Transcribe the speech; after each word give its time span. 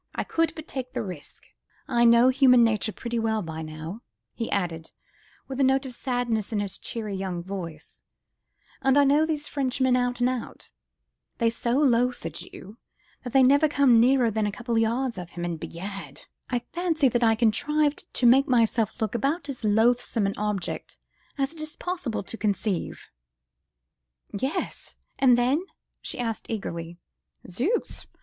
I 0.15 0.23
could 0.23 0.53
but 0.55 0.67
take 0.67 0.93
the 0.93 1.03
risk. 1.03 1.45
I 1.87 2.05
know 2.05 2.29
human 2.29 2.63
nature 2.63 2.91
pretty 2.91 3.19
well 3.19 3.43
by 3.43 3.61
now," 3.61 4.01
he 4.33 4.49
added, 4.49 4.89
with 5.47 5.59
a 5.59 5.63
note 5.63 5.85
of 5.85 5.93
sadness 5.93 6.51
in 6.51 6.59
his 6.59 6.79
cheery, 6.79 7.13
young 7.13 7.43
voice, 7.43 8.01
"and 8.81 8.97
I 8.97 9.03
know 9.03 9.27
these 9.27 9.47
Frenchmen 9.47 9.95
out 9.95 10.19
and 10.19 10.27
out. 10.27 10.71
They 11.37 11.51
so 11.51 11.73
loathe 11.77 12.25
a 12.25 12.31
Jew, 12.31 12.77
that 13.23 13.31
they 13.31 13.43
never 13.43 13.67
come 13.67 13.99
nearer 13.99 14.31
than 14.31 14.47
a 14.47 14.51
couple 14.51 14.73
of 14.73 14.81
yards 14.81 15.19
of 15.19 15.29
him, 15.37 15.45
and 15.45 15.59
begad! 15.59 16.25
I 16.49 16.63
fancy 16.73 17.07
that 17.09 17.23
I 17.23 17.35
contrived 17.35 18.11
to 18.15 18.25
make 18.25 18.47
myself 18.47 18.99
look 19.03 19.13
about 19.13 19.49
as 19.49 19.63
loathsome 19.63 20.25
an 20.25 20.33
object 20.35 20.97
as 21.37 21.53
it 21.53 21.61
is 21.61 21.77
possible 21.77 22.23
to 22.23 22.37
conceive." 22.37 23.11
"Yes!—and 24.33 25.37
then?" 25.37 25.63
she 26.01 26.17
asked 26.17 26.49
eagerly. 26.49 26.97
"Zooks! 27.47 28.07